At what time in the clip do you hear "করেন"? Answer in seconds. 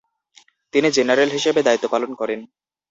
2.15-2.39